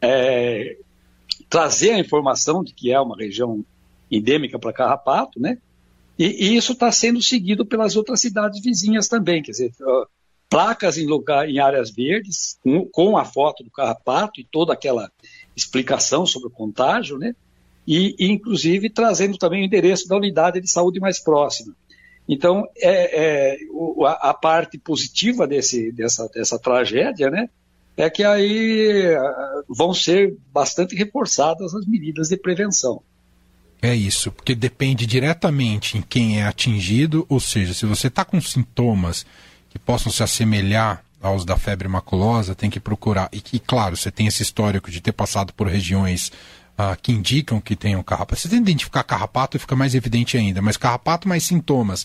é, 0.00 0.76
trazer 1.48 1.90
a 1.90 1.98
informação 1.98 2.62
de 2.62 2.72
que 2.72 2.92
é 2.92 3.00
uma 3.00 3.16
região 3.16 3.64
endêmica 4.10 4.58
para 4.58 4.72
carrapato, 4.72 5.40
né? 5.40 5.58
E, 6.18 6.50
e 6.52 6.56
isso 6.56 6.72
está 6.72 6.92
sendo 6.92 7.22
seguido 7.22 7.64
pelas 7.66 7.96
outras 7.96 8.20
cidades 8.20 8.62
vizinhas 8.62 9.08
também, 9.08 9.42
quer 9.42 9.52
dizer, 9.52 9.72
placas 10.48 10.98
em, 10.98 11.06
lugar, 11.06 11.48
em 11.48 11.58
áreas 11.58 11.90
verdes, 11.90 12.58
com, 12.62 12.84
com 12.86 13.16
a 13.16 13.24
foto 13.24 13.64
do 13.64 13.70
carrapato 13.70 14.40
e 14.40 14.44
toda 14.44 14.72
aquela 14.72 15.10
explicação 15.56 16.26
sobre 16.26 16.48
o 16.48 16.52
contágio, 16.52 17.18
né? 17.18 17.34
E, 17.92 18.14
inclusive, 18.20 18.88
trazendo 18.88 19.36
também 19.36 19.62
o 19.62 19.64
endereço 19.64 20.06
da 20.06 20.16
unidade 20.16 20.60
de 20.60 20.70
saúde 20.70 21.00
mais 21.00 21.18
próxima. 21.18 21.74
Então, 22.28 22.68
é, 22.76 23.54
é 23.54 23.56
a, 24.06 24.32
parte 24.32 24.78
positiva 24.78 25.44
desse, 25.44 25.90
dessa, 25.90 26.28
dessa 26.28 26.56
tragédia, 26.56 27.28
né, 27.28 27.48
é 27.96 28.08
que 28.08 28.22
aí 28.22 29.12
vão 29.68 29.92
ser 29.92 30.36
bastante 30.52 30.94
reforçadas 30.94 31.74
as 31.74 31.84
medidas 31.84 32.28
de 32.28 32.36
prevenção. 32.36 33.02
É 33.82 33.92
isso, 33.92 34.30
porque 34.30 34.54
depende 34.54 35.04
diretamente 35.04 35.98
em 35.98 36.02
quem 36.02 36.40
é 36.40 36.46
atingido, 36.46 37.26
ou 37.28 37.40
seja, 37.40 37.74
se 37.74 37.86
você 37.86 38.06
está 38.06 38.24
com 38.24 38.40
sintomas 38.40 39.26
que 39.68 39.80
possam 39.80 40.12
se 40.12 40.22
assemelhar 40.22 41.04
aos 41.20 41.44
da 41.44 41.56
febre 41.56 41.88
maculosa, 41.88 42.54
tem 42.54 42.70
que 42.70 42.78
procurar. 42.78 43.28
E 43.32 43.58
claro, 43.58 43.96
você 43.96 44.12
tem 44.12 44.28
esse 44.28 44.42
histórico 44.42 44.90
de 44.90 45.00
ter 45.00 45.12
passado 45.12 45.52
por 45.52 45.66
regiões 45.66 46.30
uh, 46.80 46.96
que 47.00 47.12
indicam 47.12 47.60
que 47.60 47.76
tem 47.76 47.96
um 47.96 48.02
carrapato. 48.02 48.40
Você 48.40 48.48
que 48.48 48.56
identificar 48.56 49.02
carrapato 49.02 49.58
fica 49.58 49.76
mais 49.76 49.94
evidente 49.94 50.36
ainda, 50.36 50.62
mas 50.62 50.76
carrapato 50.76 51.28
mais 51.28 51.44
sintomas 51.44 52.04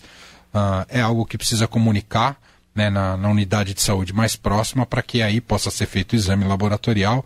uh, 0.54 0.84
é 0.88 1.00
algo 1.00 1.24
que 1.24 1.38
precisa 1.38 1.66
comunicar 1.66 2.36
né, 2.74 2.90
na, 2.90 3.16
na, 3.16 3.30
unidade 3.30 3.72
de 3.72 3.80
saúde 3.80 4.12
mais 4.12 4.36
próxima 4.36 4.84
para 4.84 5.02
que 5.02 5.22
aí 5.22 5.40
possa 5.40 5.70
ser 5.70 5.86
feito 5.86 6.12
o 6.12 6.16
exame 6.16 6.44
laboratorial 6.44 7.24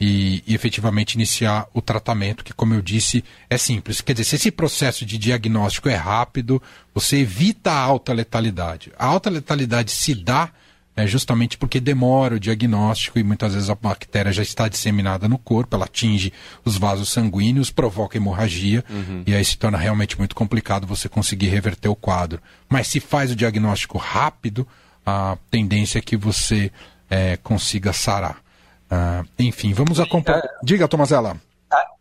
e, 0.00 0.42
e, 0.46 0.54
efetivamente 0.54 1.14
iniciar 1.14 1.68
o 1.72 1.80
tratamento, 1.80 2.44
que, 2.44 2.52
como 2.52 2.74
eu 2.74 2.82
disse, 2.82 3.24
é 3.48 3.56
simples. 3.56 4.00
Quer 4.00 4.12
dizer, 4.12 4.24
se 4.24 4.36
esse 4.36 4.50
processo 4.50 5.04
de 5.04 5.18
diagnóstico 5.18 5.88
é 5.88 5.94
rápido, 5.94 6.62
você 6.94 7.18
evita 7.18 7.72
a 7.72 7.80
alta 7.80 8.12
letalidade. 8.12 8.92
A 8.98 9.06
alta 9.06 9.30
letalidade 9.30 9.90
se 9.90 10.14
dá 10.14 10.50
é, 10.98 11.06
justamente 11.06 11.56
porque 11.56 11.78
demora 11.78 12.34
o 12.34 12.40
diagnóstico 12.40 13.20
e 13.20 13.22
muitas 13.22 13.54
vezes 13.54 13.70
a 13.70 13.74
bactéria 13.76 14.32
já 14.32 14.42
está 14.42 14.66
disseminada 14.66 15.28
no 15.28 15.38
corpo, 15.38 15.76
ela 15.76 15.84
atinge 15.84 16.32
os 16.64 16.76
vasos 16.76 17.08
sanguíneos, 17.08 17.70
provoca 17.70 18.16
hemorragia 18.16 18.84
uhum. 18.90 19.22
e 19.24 19.32
aí 19.32 19.44
se 19.44 19.56
torna 19.56 19.78
realmente 19.78 20.18
muito 20.18 20.34
complicado 20.34 20.88
você 20.88 21.08
conseguir 21.08 21.46
reverter 21.46 21.88
o 21.88 21.94
quadro. 21.94 22.42
Mas 22.68 22.88
se 22.88 22.98
faz 22.98 23.30
o 23.30 23.36
diagnóstico 23.36 23.96
rápido, 23.96 24.66
a 25.06 25.38
tendência 25.48 26.00
é 26.00 26.02
que 26.02 26.16
você 26.16 26.72
é, 27.08 27.36
consiga 27.36 27.92
sarar. 27.92 28.42
Ah, 28.90 29.24
enfim, 29.38 29.72
vamos 29.72 30.00
acompanhar. 30.00 30.40
É, 30.40 30.48
Diga, 30.64 30.88
Tomazela. 30.88 31.40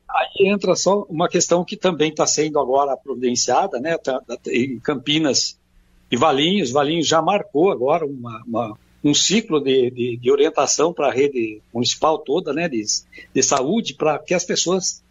Aí 0.09 0.47
entra 0.47 0.75
só 0.75 1.03
uma 1.07 1.29
questão 1.29 1.63
que 1.63 1.77
também 1.77 2.09
está 2.09 2.25
sendo 2.25 2.59
agora 2.59 2.97
providenciada, 2.97 3.79
né? 3.79 3.95
Tá, 3.99 4.19
tá, 4.21 4.37
em 4.47 4.79
Campinas 4.79 5.59
e 6.09 6.17
Valinhos. 6.17 6.71
Valinhos 6.71 7.07
já 7.07 7.21
marcou 7.21 7.71
agora 7.71 8.03
uma, 8.03 8.43
uma, 8.47 8.77
um 9.03 9.13
ciclo 9.13 9.59
de, 9.59 9.91
de, 9.91 10.17
de 10.17 10.31
orientação 10.31 10.91
para 10.91 11.07
a 11.07 11.11
rede 11.11 11.61
municipal 11.73 12.17
toda, 12.17 12.53
né? 12.53 12.67
De, 12.67 12.83
de 13.33 13.43
saúde, 13.43 13.93
para 13.93 14.19
que 14.19 14.33
as 14.33 14.43
pessoas 14.43 15.03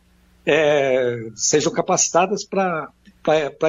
é, 0.44 1.28
sejam 1.34 1.72
capacitadas 1.72 2.44
para 2.44 2.92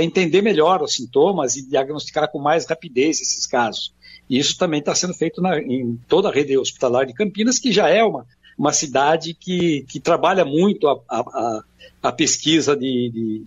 entender 0.04 0.42
melhor 0.42 0.82
os 0.82 0.94
sintomas 0.96 1.56
e 1.56 1.68
diagnosticar 1.68 2.32
com 2.32 2.40
mais 2.40 2.66
rapidez 2.66 3.22
esses 3.22 3.46
casos. 3.46 3.94
E 4.30 4.38
isso 4.38 4.58
também 4.58 4.80
está 4.80 4.94
sendo 4.94 5.14
feito 5.14 5.42
na, 5.42 5.60
em 5.60 6.00
toda 6.08 6.30
a 6.30 6.32
rede 6.32 6.58
hospitalar 6.58 7.06
de 7.06 7.14
Campinas, 7.14 7.60
que 7.60 7.72
já 7.72 7.90
é 7.90 8.04
uma, 8.04 8.26
uma 8.58 8.74
cidade 8.74 9.34
que, 9.34 9.86
que 9.88 10.00
trabalha 10.00 10.44
muito 10.44 10.88
a, 10.88 11.00
a, 11.10 11.64
a 12.04 12.12
pesquisa 12.12 12.76
de, 12.76 13.10
de, 13.10 13.44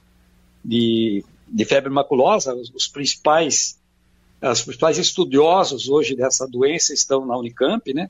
de, 0.65 1.25
de, 1.49 1.65
febre 1.65 1.91
maculosa. 1.91 2.55
Os, 2.55 2.73
os 2.75 2.89
principais 2.89 3.79
os 4.43 4.63
principais 4.63 4.99
estudiosos 4.99 5.89
hoje 5.89 6.17
dessa 6.17 6.47
doença 6.47 6.95
estão 6.95 7.27
na 7.27 7.37
Unicamp, 7.37 7.93
né? 7.93 8.09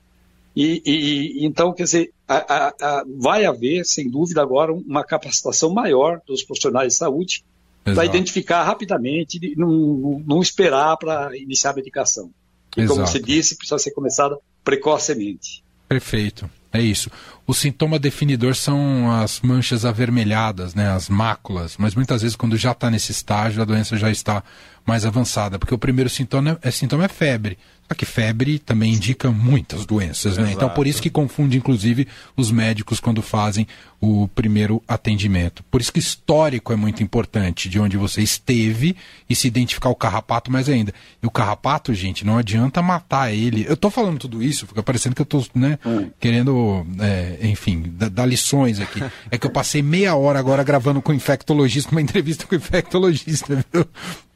E, 0.54 0.82
e 0.84 1.46
então, 1.46 1.72
quer 1.72 1.84
dizer, 1.84 2.12
a, 2.26 2.68
a, 2.68 3.04
vai 3.18 3.44
haver, 3.44 3.84
sem 3.84 4.10
dúvida, 4.10 4.42
agora 4.42 4.72
uma 4.72 5.04
capacitação 5.04 5.72
maior 5.72 6.20
dos 6.26 6.42
profissionais 6.42 6.92
de 6.92 6.98
saúde 6.98 7.44
para 7.84 8.04
identificar 8.04 8.62
rapidamente, 8.62 9.54
não, 9.56 10.22
não 10.26 10.40
esperar 10.40 10.96
para 10.96 11.36
iniciar 11.36 11.70
a 11.70 11.74
medicação. 11.74 12.30
E 12.76 12.82
Exato. 12.82 12.94
como 12.94 13.06
você 13.06 13.18
disse, 13.18 13.56
precisa 13.56 13.78
ser 13.78 13.92
começada 13.92 14.36
precocemente. 14.62 15.64
Perfeito. 15.88 16.48
É 16.72 16.80
isso. 16.80 17.10
O 17.50 17.52
sintoma 17.52 17.98
definidor 17.98 18.54
são 18.54 19.10
as 19.10 19.40
manchas 19.40 19.84
avermelhadas, 19.84 20.72
né, 20.72 20.88
as 20.88 21.08
máculas, 21.08 21.74
mas 21.76 21.96
muitas 21.96 22.22
vezes 22.22 22.36
quando 22.36 22.56
já 22.56 22.70
está 22.70 22.88
nesse 22.88 23.10
estágio 23.10 23.60
a 23.60 23.64
doença 23.64 23.96
já 23.96 24.08
está 24.08 24.40
mais 24.86 25.04
avançada, 25.04 25.58
porque 25.58 25.74
o 25.74 25.78
primeiro 25.78 26.08
sintoma 26.08 26.56
é, 26.62 26.70
sintoma 26.70 27.06
é 27.06 27.08
febre. 27.08 27.58
Só 27.88 27.94
que 27.94 28.06
febre 28.06 28.60
também 28.60 28.94
indica 28.94 29.32
muitas 29.32 29.84
doenças, 29.84 30.38
né? 30.38 30.52
Então 30.52 30.68
por 30.70 30.86
isso 30.86 31.02
que 31.02 31.10
confunde 31.10 31.58
inclusive 31.58 32.06
os 32.36 32.52
médicos 32.52 33.00
quando 33.00 33.20
fazem 33.20 33.66
o 34.00 34.28
primeiro 34.28 34.80
atendimento. 34.86 35.64
Por 35.64 35.80
isso 35.80 35.92
que 35.92 35.98
histórico 35.98 36.72
é 36.72 36.76
muito 36.76 37.02
importante, 37.02 37.68
de 37.68 37.80
onde 37.80 37.96
você 37.96 38.22
esteve 38.22 38.96
e 39.28 39.34
se 39.34 39.48
identificar 39.48 39.88
o 39.88 39.94
carrapato 39.96 40.52
mais 40.52 40.68
ainda. 40.68 40.94
E 41.20 41.26
o 41.26 41.30
carrapato, 41.30 41.92
gente, 41.92 42.24
não 42.24 42.38
adianta 42.38 42.80
matar 42.80 43.34
ele. 43.34 43.66
Eu 43.68 43.76
tô 43.76 43.90
falando 43.90 44.20
tudo 44.20 44.40
isso, 44.40 44.68
fica 44.68 44.84
parecendo 44.84 45.16
que 45.16 45.22
eu 45.22 45.26
tô, 45.26 45.44
né, 45.52 45.76
hum. 45.84 46.10
querendo, 46.20 46.86
é, 47.00 47.38
enfim, 47.40 47.92
dar, 47.96 48.26
lições 48.26 48.80
aqui. 48.80 49.02
É 49.30 49.38
que 49.38 49.46
eu 49.46 49.50
passei 49.50 49.82
meia 49.82 50.14
hora 50.14 50.38
agora 50.38 50.62
gravando 50.62 51.00
com 51.00 51.12
o 51.12 51.14
infectologista, 51.14 51.90
uma 51.92 52.00
entrevista 52.00 52.46
com 52.46 52.54
o 52.54 52.58
infectologista, 52.58 53.64
viu? 53.72 53.86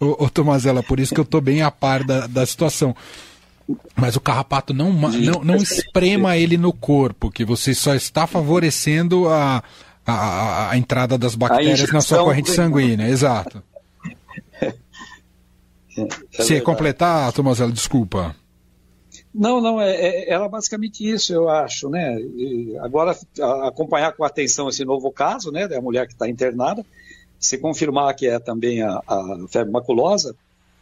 Ô, 0.00 0.25
ô 0.25 0.30
Tomazela, 0.30 0.82
por 0.82 0.99
isso 0.99 1.14
que 1.14 1.20
eu 1.20 1.25
tô 1.25 1.40
bem 1.40 1.62
a 1.62 1.70
par 1.70 2.04
da, 2.04 2.26
da 2.26 2.46
situação. 2.46 2.94
Mas 3.96 4.14
o 4.16 4.20
carrapato 4.20 4.75
não, 4.75 4.92
não, 4.92 5.42
não 5.42 5.56
esprema 5.56 6.37
ele 6.37 6.56
no 6.58 6.73
corpo, 6.73 7.30
que 7.30 7.44
você 7.44 7.75
só 7.75 7.94
está 7.94 8.26
favorecendo 8.26 9.28
a, 9.28 9.62
a, 10.06 10.70
a 10.70 10.76
entrada 10.76 11.16
das 11.16 11.34
bactérias 11.34 11.90
na 11.90 12.00
sua 12.00 12.18
corrente 12.18 12.50
sanguínea. 12.50 13.08
Exato. 13.08 13.62
É, 15.96 16.42
Se 16.42 16.61
completar, 16.61 17.32
Tomazela, 17.32 17.70
desculpa. 17.70 18.34
Não, 19.35 19.61
não, 19.61 19.81
é, 19.81 19.91
é, 19.91 20.31
era 20.31 20.49
basicamente 20.49 21.07
isso, 21.09 21.35
eu 21.35 21.49
acho, 21.49 21.88
né? 21.88 22.21
E 22.21 22.76
agora, 22.79 23.19
a, 23.41 23.69
acompanhar 23.69 24.12
com 24.12 24.23
atenção 24.23 24.69
esse 24.69 24.85
novo 24.85 25.11
caso, 25.11 25.50
né, 25.50 25.67
da 25.67 25.81
mulher 25.81 26.07
que 26.07 26.12
está 26.12 26.29
internada, 26.29 26.87
se 27.41 27.59
confirmar 27.59 28.14
que 28.14 28.29
é 28.29 28.38
também 28.38 28.81
a, 28.81 29.03
a 29.05 29.38
febre 29.49 29.73
maculosa, 29.73 30.37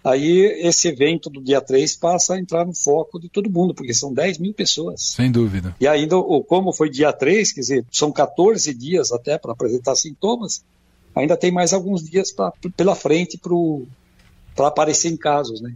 aí 0.05 0.41
esse 0.61 0.89
evento 0.89 1.31
do 1.31 1.41
dia 1.41 1.63
3 1.63 1.97
passa 1.97 2.35
a 2.35 2.39
entrar 2.39 2.67
no 2.67 2.75
foco 2.75 3.19
de 3.19 3.31
todo 3.31 3.51
mundo, 3.51 3.75
porque 3.75 3.95
são 3.95 4.13
10 4.13 4.37
mil 4.37 4.53
pessoas. 4.53 5.01
Sem 5.01 5.33
dúvida. 5.33 5.75
E 5.81 5.89
ainda, 5.89 6.17
como 6.47 6.75
foi 6.75 6.91
dia 6.91 7.11
3, 7.11 7.53
quer 7.53 7.61
dizer, 7.61 7.87
são 7.91 8.13
14 8.13 8.75
dias 8.75 9.13
até 9.13 9.39
para 9.39 9.53
apresentar 9.53 9.95
sintomas, 9.97 10.63
ainda 11.15 11.39
tem 11.39 11.51
mais 11.51 11.73
alguns 11.73 12.03
dias 12.09 12.31
pra, 12.31 12.53
pela 12.77 12.95
frente 12.95 13.41
para 14.55 14.69
aparecer 14.69 15.11
em 15.11 15.17
casos, 15.17 15.63
né? 15.63 15.75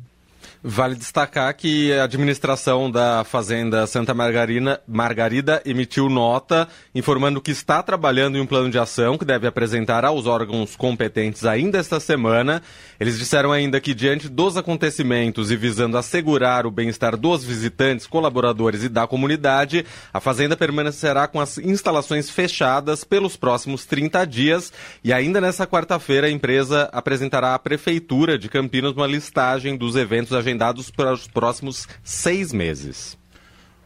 Vale 0.62 0.94
destacar 0.94 1.54
que 1.54 1.92
a 1.92 2.04
administração 2.04 2.90
da 2.90 3.24
Fazenda 3.24 3.86
Santa 3.86 4.12
Margarina, 4.12 4.80
Margarida 4.86 5.62
emitiu 5.64 6.08
nota 6.08 6.68
informando 6.94 7.40
que 7.40 7.50
está 7.50 7.82
trabalhando 7.82 8.36
em 8.36 8.40
um 8.40 8.46
plano 8.46 8.70
de 8.70 8.78
ação 8.78 9.16
que 9.16 9.24
deve 9.24 9.46
apresentar 9.46 10.04
aos 10.04 10.26
órgãos 10.26 10.74
competentes 10.76 11.44
ainda 11.44 11.78
esta 11.78 12.00
semana. 12.00 12.62
Eles 12.98 13.18
disseram 13.18 13.52
ainda 13.52 13.80
que, 13.80 13.94
diante 13.94 14.28
dos 14.28 14.56
acontecimentos 14.56 15.50
e 15.50 15.56
visando 15.56 15.98
assegurar 15.98 16.66
o 16.66 16.70
bem-estar 16.70 17.16
dos 17.16 17.44
visitantes, 17.44 18.06
colaboradores 18.06 18.82
e 18.82 18.88
da 18.88 19.06
comunidade, 19.06 19.84
a 20.12 20.20
Fazenda 20.20 20.56
permanecerá 20.56 21.28
com 21.28 21.40
as 21.40 21.58
instalações 21.58 22.30
fechadas 22.30 23.04
pelos 23.04 23.36
próximos 23.36 23.84
30 23.84 24.24
dias. 24.26 24.72
E 25.04 25.12
ainda 25.12 25.40
nessa 25.40 25.66
quarta-feira, 25.66 26.26
a 26.26 26.30
empresa 26.30 26.88
apresentará 26.92 27.54
à 27.54 27.58
Prefeitura 27.58 28.38
de 28.38 28.48
Campinas 28.48 28.92
uma 28.92 29.06
listagem 29.06 29.76
dos 29.76 29.96
eventos 29.96 30.32
agendados 30.36 30.90
para 30.90 31.12
os 31.12 31.26
próximos 31.26 31.88
seis 32.04 32.52
meses. 32.52 33.18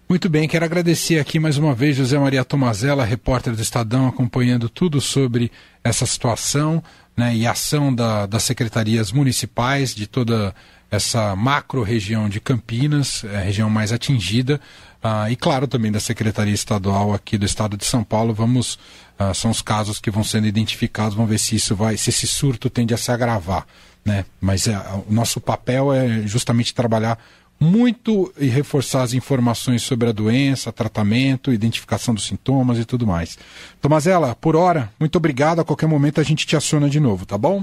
Muito 0.08 0.28
bem, 0.28 0.48
quero 0.48 0.64
agradecer 0.64 1.20
aqui 1.20 1.38
mais 1.38 1.56
uma 1.56 1.72
vez 1.72 1.96
José 1.96 2.18
Maria 2.18 2.44
Tomazella, 2.44 3.04
repórter 3.04 3.54
do 3.54 3.62
Estadão, 3.62 4.08
acompanhando 4.08 4.68
tudo 4.68 5.00
sobre 5.00 5.52
essa 5.84 6.04
situação 6.04 6.82
né, 7.16 7.34
e 7.34 7.46
ação 7.46 7.94
da, 7.94 8.26
das 8.26 8.42
secretarias 8.42 9.12
municipais 9.12 9.94
de 9.94 10.08
toda 10.08 10.52
essa 10.90 11.36
macro 11.36 11.82
região 11.82 12.28
de 12.28 12.40
Campinas, 12.40 13.24
é 13.24 13.36
a 13.36 13.40
região 13.40 13.70
mais 13.70 13.92
atingida, 13.92 14.60
uh, 15.02 15.30
e 15.30 15.36
claro 15.36 15.68
também 15.68 15.92
da 15.92 16.00
Secretaria 16.00 16.54
Estadual 16.54 17.12
aqui 17.14 17.38
do 17.38 17.46
Estado 17.46 17.76
de 17.76 17.84
São 17.84 18.02
Paulo. 18.02 18.34
Vamos, 18.34 18.74
uh, 19.18 19.34
são 19.34 19.50
os 19.50 19.62
casos 19.62 19.98
que 19.98 20.10
vão 20.10 20.24
sendo 20.24 20.46
identificados, 20.46 21.14
vamos 21.14 21.30
ver 21.30 21.38
se 21.38 21.54
isso 21.54 21.76
vai, 21.76 21.96
se 21.96 22.10
esse 22.10 22.26
surto 22.26 22.68
tende 22.68 22.92
a 22.92 22.96
se 22.96 23.10
agravar 23.10 23.66
né? 24.04 24.24
Mas 24.40 24.66
é, 24.66 24.76
o 25.08 25.12
nosso 25.12 25.40
papel 25.40 25.92
é 25.92 26.22
justamente 26.26 26.74
trabalhar 26.74 27.18
muito 27.58 28.32
e 28.38 28.46
reforçar 28.46 29.02
as 29.02 29.12
informações 29.12 29.82
sobre 29.82 30.08
a 30.08 30.12
doença, 30.12 30.72
tratamento, 30.72 31.52
identificação 31.52 32.14
dos 32.14 32.26
sintomas 32.26 32.78
e 32.78 32.84
tudo 32.86 33.06
mais. 33.06 33.38
Tomazela, 33.82 34.34
por 34.34 34.56
hora, 34.56 34.90
muito 34.98 35.16
obrigado. 35.16 35.60
A 35.60 35.64
qualquer 35.64 35.86
momento 35.86 36.20
a 36.20 36.24
gente 36.24 36.46
te 36.46 36.56
aciona 36.56 36.88
de 36.88 36.98
novo, 36.98 37.26
tá 37.26 37.36
bom? 37.36 37.62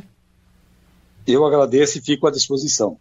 Eu 1.26 1.46
agradeço 1.46 1.98
e 1.98 2.02
fico 2.02 2.28
à 2.28 2.32
disposição. 2.32 2.98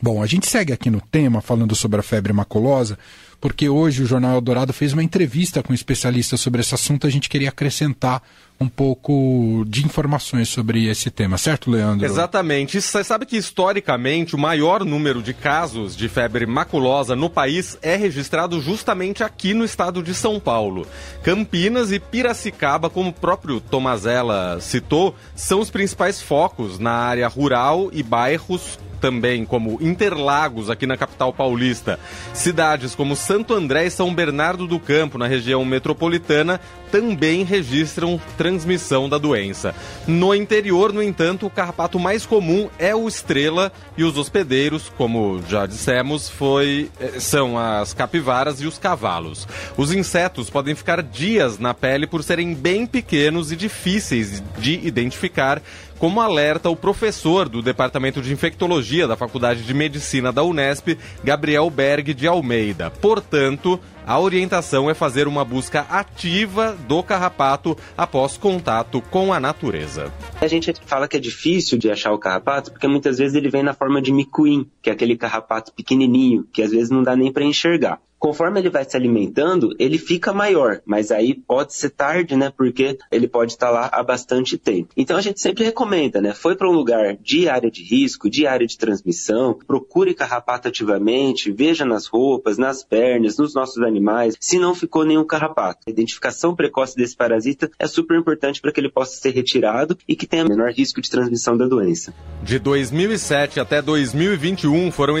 Bom, 0.00 0.22
a 0.22 0.26
gente 0.26 0.48
segue 0.48 0.72
aqui 0.72 0.90
no 0.90 1.00
tema 1.00 1.40
falando 1.40 1.74
sobre 1.74 1.98
a 1.98 2.02
febre 2.02 2.32
maculosa, 2.32 2.98
porque 3.40 3.68
hoje 3.68 4.02
o 4.02 4.06
Jornal 4.06 4.34
Eldorado 4.34 4.72
fez 4.72 4.92
uma 4.92 5.02
entrevista 5.02 5.62
com 5.62 5.72
um 5.72 5.74
especialista 5.74 6.36
sobre 6.36 6.60
esse 6.60 6.74
assunto. 6.74 7.06
A 7.06 7.10
gente 7.10 7.28
queria 7.28 7.50
acrescentar 7.50 8.22
um 8.60 8.68
pouco 8.68 9.64
de 9.68 9.84
informações 9.84 10.48
sobre 10.48 10.88
esse 10.88 11.10
tema, 11.10 11.38
certo, 11.38 11.70
Leandro? 11.70 12.04
Exatamente. 12.04 12.80
Você 12.80 13.04
sabe 13.04 13.24
que 13.24 13.36
historicamente 13.36 14.34
o 14.34 14.38
maior 14.38 14.84
número 14.84 15.22
de 15.22 15.32
casos 15.32 15.96
de 15.96 16.08
febre 16.08 16.44
maculosa 16.44 17.14
no 17.14 17.30
país 17.30 17.78
é 17.80 17.94
registrado 17.94 18.60
justamente 18.60 19.22
aqui 19.22 19.54
no 19.54 19.64
estado 19.64 20.02
de 20.02 20.12
São 20.12 20.40
Paulo. 20.40 20.86
Campinas 21.22 21.92
e 21.92 22.00
Piracicaba, 22.00 22.90
como 22.90 23.10
o 23.10 23.12
próprio 23.12 23.60
Tomazella 23.60 24.58
citou, 24.60 25.14
são 25.36 25.60
os 25.60 25.70
principais 25.70 26.20
focos 26.20 26.80
na 26.80 26.92
área 26.92 27.28
rural 27.28 27.90
e 27.92 28.02
bairros 28.02 28.78
também 28.98 29.44
como 29.44 29.78
Interlagos, 29.80 30.68
aqui 30.68 30.86
na 30.86 30.96
capital 30.96 31.32
paulista. 31.32 31.98
Cidades 32.34 32.94
como 32.94 33.16
Santo 33.28 33.52
André 33.52 33.84
e 33.84 33.90
São 33.90 34.14
Bernardo 34.14 34.66
do 34.66 34.80
Campo, 34.80 35.18
na 35.18 35.26
região 35.26 35.62
metropolitana, 35.62 36.58
também 36.90 37.44
registram 37.44 38.18
transmissão 38.38 39.06
da 39.06 39.18
doença. 39.18 39.74
No 40.06 40.34
interior, 40.34 40.94
no 40.94 41.02
entanto, 41.02 41.44
o 41.44 41.50
carrapato 41.50 41.98
mais 41.98 42.24
comum 42.24 42.70
é 42.78 42.94
o 42.94 43.06
estrela 43.06 43.70
e 43.98 44.02
os 44.02 44.16
hospedeiros, 44.16 44.90
como 44.96 45.42
já 45.46 45.66
dissemos, 45.66 46.30
foi, 46.30 46.90
eh, 46.98 47.20
são 47.20 47.58
as 47.58 47.92
capivaras 47.92 48.62
e 48.62 48.66
os 48.66 48.78
cavalos. 48.78 49.46
Os 49.76 49.92
insetos 49.92 50.48
podem 50.48 50.74
ficar 50.74 51.02
dias 51.02 51.58
na 51.58 51.74
pele 51.74 52.06
por 52.06 52.22
serem 52.22 52.54
bem 52.54 52.86
pequenos 52.86 53.52
e 53.52 53.56
difíceis 53.56 54.42
de 54.58 54.86
identificar 54.86 55.60
como 55.98 56.20
alerta 56.20 56.70
o 56.70 56.76
professor 56.76 57.48
do 57.48 57.60
Departamento 57.60 58.22
de 58.22 58.32
Infectologia 58.32 59.06
da 59.06 59.16
Faculdade 59.16 59.62
de 59.62 59.74
Medicina 59.74 60.32
da 60.32 60.42
Unesp, 60.42 60.96
Gabriel 61.22 61.68
Berg 61.70 62.14
de 62.14 62.26
Almeida. 62.26 62.90
Portanto, 62.90 63.80
a 64.06 64.18
orientação 64.18 64.88
é 64.88 64.94
fazer 64.94 65.28
uma 65.28 65.44
busca 65.44 65.80
ativa 65.80 66.76
do 66.88 67.02
carrapato 67.02 67.76
após 67.96 68.38
contato 68.38 69.02
com 69.10 69.34
a 69.34 69.38
natureza. 69.38 70.10
A 70.40 70.46
gente 70.46 70.72
fala 70.86 71.06
que 71.06 71.16
é 71.16 71.20
difícil 71.20 71.76
de 71.76 71.90
achar 71.90 72.12
o 72.12 72.18
carrapato 72.18 72.70
porque 72.70 72.88
muitas 72.88 73.18
vezes 73.18 73.34
ele 73.34 73.50
vem 73.50 73.62
na 73.62 73.74
forma 73.74 74.00
de 74.00 74.10
micuim, 74.10 74.66
que 74.80 74.88
é 74.88 74.92
aquele 74.94 75.16
carrapato 75.16 75.72
pequenininho, 75.74 76.46
que 76.52 76.62
às 76.62 76.70
vezes 76.70 76.88
não 76.88 77.02
dá 77.02 77.14
nem 77.14 77.30
para 77.30 77.44
enxergar. 77.44 78.00
Conforme 78.18 78.58
ele 78.58 78.68
vai 78.68 78.84
se 78.84 78.96
alimentando, 78.96 79.74
ele 79.78 79.96
fica 79.96 80.32
maior, 80.32 80.80
mas 80.84 81.12
aí 81.12 81.34
pode 81.34 81.74
ser 81.74 81.90
tarde, 81.90 82.34
né? 82.34 82.52
Porque 82.54 82.98
ele 83.12 83.28
pode 83.28 83.52
estar 83.52 83.70
lá 83.70 83.88
há 83.92 84.02
bastante 84.02 84.58
tempo. 84.58 84.88
Então 84.96 85.16
a 85.16 85.20
gente 85.20 85.40
sempre 85.40 85.64
recomenda, 85.64 86.20
né? 86.20 86.34
Foi 86.34 86.56
para 86.56 86.68
um 86.68 86.72
lugar 86.72 87.16
de 87.16 87.48
área 87.48 87.70
de 87.70 87.84
risco, 87.84 88.28
de 88.28 88.46
área 88.46 88.66
de 88.66 88.76
transmissão, 88.76 89.56
procure 89.66 90.14
carrapato 90.14 90.66
ativamente, 90.66 91.52
veja 91.52 91.84
nas 91.84 92.06
roupas, 92.06 92.58
nas 92.58 92.82
pernas, 92.82 93.38
nos 93.38 93.54
nossos 93.54 93.82
animais, 93.82 94.34
se 94.40 94.58
não 94.58 94.74
ficou 94.74 95.04
nenhum 95.04 95.24
carrapato. 95.24 95.80
A 95.86 95.90
identificação 95.90 96.56
precoce 96.56 96.96
desse 96.96 97.16
parasita 97.16 97.70
é 97.78 97.86
super 97.86 98.18
importante 98.18 98.60
para 98.60 98.72
que 98.72 98.80
ele 98.80 98.90
possa 98.90 99.20
ser 99.20 99.30
retirado 99.30 99.96
e 100.08 100.16
que 100.16 100.26
tenha 100.26 100.44
menor 100.44 100.72
risco 100.72 101.00
de 101.00 101.08
transmissão 101.08 101.56
da 101.56 101.68
doença. 101.68 102.12
De 102.42 102.58
2007 102.58 103.60
até 103.60 103.80
2021 103.80 104.90
foram, 104.90 105.14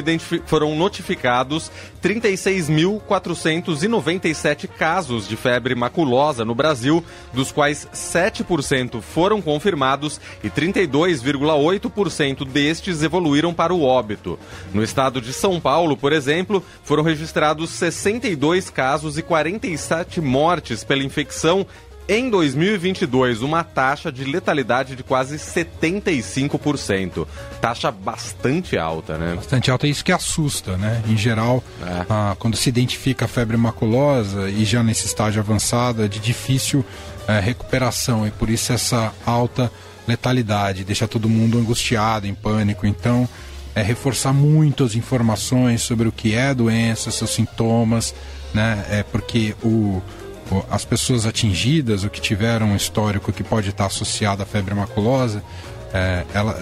foram 0.46 0.74
notificados 0.74 1.70
36 2.00 2.68
mil 2.68 2.87
1.497 2.88 4.66
casos 4.66 5.28
de 5.28 5.36
febre 5.36 5.74
maculosa 5.74 6.44
no 6.44 6.54
Brasil, 6.54 7.04
dos 7.32 7.52
quais 7.52 7.88
7% 7.92 9.02
foram 9.02 9.42
confirmados 9.42 10.20
e 10.42 10.48
32,8% 10.48 12.44
destes 12.46 13.02
evoluíram 13.02 13.52
para 13.52 13.74
o 13.74 13.82
óbito. 13.82 14.38
No 14.72 14.82
estado 14.82 15.20
de 15.20 15.32
São 15.32 15.60
Paulo, 15.60 15.96
por 15.96 16.12
exemplo, 16.12 16.64
foram 16.82 17.02
registrados 17.02 17.70
62 17.70 18.70
casos 18.70 19.18
e 19.18 19.22
47 19.22 20.20
mortes 20.20 20.82
pela 20.84 21.04
infecção 21.04 21.66
em 22.08 22.30
2022, 22.30 23.42
uma 23.42 23.62
taxa 23.62 24.10
de 24.10 24.24
letalidade 24.24 24.96
de 24.96 25.02
quase 25.02 25.36
75%. 25.36 27.26
Taxa 27.60 27.90
bastante 27.90 28.78
alta, 28.78 29.18
né? 29.18 29.34
Bastante 29.34 29.70
alta, 29.70 29.86
é 29.86 29.90
isso 29.90 30.02
que 30.02 30.10
assusta, 30.10 30.78
né? 30.78 31.02
Em 31.06 31.18
geral, 31.18 31.62
é. 31.82 32.06
ah, 32.08 32.34
quando 32.38 32.56
se 32.56 32.70
identifica 32.70 33.26
a 33.26 33.28
febre 33.28 33.58
maculosa 33.58 34.48
e 34.48 34.64
já 34.64 34.82
nesse 34.82 35.06
estágio 35.06 35.40
avançado, 35.40 36.02
é 36.02 36.08
de 36.08 36.18
difícil 36.18 36.82
é, 37.26 37.40
recuperação 37.40 38.26
e 38.26 38.30
por 38.30 38.48
isso 38.48 38.72
essa 38.72 39.12
alta 39.26 39.70
letalidade, 40.06 40.84
deixa 40.84 41.06
todo 41.06 41.28
mundo 41.28 41.58
angustiado, 41.58 42.26
em 42.26 42.34
pânico. 42.34 42.86
Então, 42.86 43.28
é 43.74 43.82
reforçar 43.82 44.32
muito 44.32 44.82
as 44.82 44.94
informações 44.94 45.82
sobre 45.82 46.08
o 46.08 46.12
que 46.12 46.34
é 46.34 46.48
a 46.48 46.54
doença, 46.54 47.10
seus 47.10 47.34
sintomas, 47.34 48.14
né? 48.54 48.86
É 48.88 49.02
porque 49.02 49.54
o 49.62 50.02
as 50.70 50.84
pessoas 50.84 51.26
atingidas 51.26 52.04
ou 52.04 52.10
que 52.10 52.20
tiveram 52.20 52.68
um 52.68 52.76
histórico 52.76 53.32
que 53.32 53.42
pode 53.42 53.70
estar 53.70 53.86
associado 53.86 54.42
à 54.42 54.46
febre 54.46 54.74
maculosa, 54.74 55.42
é, 55.92 56.24
ela, 56.34 56.60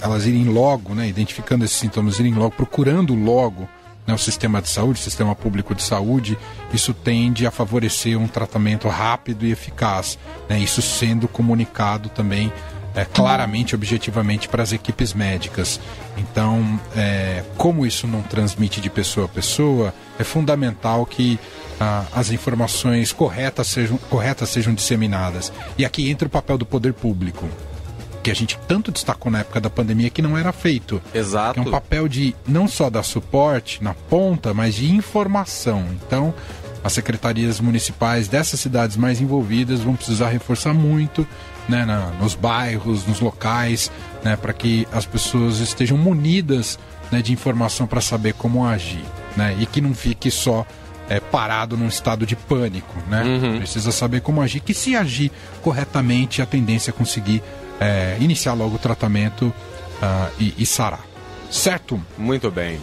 elas 0.00 0.26
irem 0.26 0.44
logo, 0.44 0.94
né, 0.94 1.08
identificando 1.08 1.64
esses 1.64 1.76
sintomas, 1.76 2.18
irem 2.18 2.34
logo, 2.34 2.52
procurando 2.52 3.14
logo 3.14 3.68
né, 4.06 4.14
o 4.14 4.18
sistema 4.18 4.60
de 4.60 4.68
saúde, 4.68 5.00
o 5.00 5.02
sistema 5.02 5.34
público 5.34 5.74
de 5.74 5.82
saúde, 5.82 6.38
isso 6.72 6.92
tende 6.92 7.46
a 7.46 7.50
favorecer 7.50 8.18
um 8.18 8.26
tratamento 8.26 8.88
rápido 8.88 9.46
e 9.46 9.52
eficaz. 9.52 10.18
Né, 10.48 10.58
isso 10.58 10.82
sendo 10.82 11.28
comunicado 11.28 12.08
também 12.08 12.52
é, 12.94 13.04
claramente, 13.04 13.74
objetivamente 13.74 14.48
para 14.48 14.62
as 14.62 14.72
equipes 14.72 15.14
médicas. 15.14 15.80
Então, 16.16 16.78
é, 16.96 17.42
como 17.56 17.86
isso 17.86 18.06
não 18.06 18.22
transmite 18.22 18.80
de 18.80 18.90
pessoa 18.90 19.26
a 19.26 19.28
pessoa, 19.28 19.94
é 20.18 20.24
fundamental 20.24 21.06
que 21.06 21.38
as 22.12 22.30
informações 22.30 23.12
corretas 23.12 23.66
sejam, 23.66 23.96
corretas 24.10 24.48
sejam 24.48 24.74
disseminadas. 24.74 25.52
E 25.76 25.84
aqui 25.84 26.10
entra 26.10 26.26
o 26.26 26.30
papel 26.30 26.58
do 26.58 26.66
poder 26.66 26.92
público, 26.92 27.48
que 28.22 28.30
a 28.30 28.34
gente 28.34 28.58
tanto 28.68 28.92
destacou 28.92 29.30
na 29.30 29.40
época 29.40 29.60
da 29.60 29.70
pandemia 29.70 30.10
que 30.10 30.22
não 30.22 30.38
era 30.38 30.52
feito. 30.52 31.02
Exato. 31.14 31.58
É 31.58 31.62
um 31.62 31.70
papel 31.70 32.08
de 32.08 32.34
não 32.46 32.68
só 32.68 32.88
dar 32.88 33.02
suporte 33.02 33.82
na 33.82 33.94
ponta, 33.94 34.54
mas 34.54 34.76
de 34.76 34.90
informação. 34.90 35.84
Então, 36.06 36.34
as 36.84 36.92
secretarias 36.92 37.60
municipais 37.60 38.28
dessas 38.28 38.60
cidades 38.60 38.96
mais 38.96 39.20
envolvidas 39.20 39.80
vão 39.80 39.94
precisar 39.94 40.28
reforçar 40.28 40.74
muito 40.74 41.26
né, 41.68 41.84
na, 41.84 42.10
nos 42.20 42.34
bairros, 42.34 43.06
nos 43.06 43.20
locais, 43.20 43.90
né, 44.24 44.36
para 44.36 44.52
que 44.52 44.86
as 44.92 45.06
pessoas 45.06 45.58
estejam 45.58 45.96
munidas 45.96 46.78
né, 47.10 47.22
de 47.22 47.32
informação 47.32 47.86
para 47.86 48.00
saber 48.00 48.34
como 48.34 48.64
agir. 48.64 49.04
Né, 49.36 49.56
e 49.58 49.66
que 49.66 49.80
não 49.80 49.94
fique 49.94 50.30
só 50.30 50.66
é, 51.12 51.20
parado 51.20 51.76
num 51.76 51.88
estado 51.88 52.24
de 52.24 52.34
pânico. 52.34 52.94
Né? 53.06 53.22
Uhum. 53.22 53.58
Precisa 53.58 53.92
saber 53.92 54.22
como 54.22 54.40
agir, 54.40 54.60
que 54.60 54.72
se 54.72 54.96
agir 54.96 55.30
corretamente, 55.60 56.40
a 56.40 56.46
tendência 56.46 56.90
é 56.90 56.92
conseguir 56.92 57.42
é, 57.78 58.16
iniciar 58.18 58.54
logo 58.54 58.76
o 58.76 58.78
tratamento 58.78 59.46
uh, 59.46 60.32
e, 60.40 60.54
e 60.56 60.64
sarar. 60.64 61.04
Certo? 61.50 62.00
Muito 62.16 62.50
bem. 62.50 62.78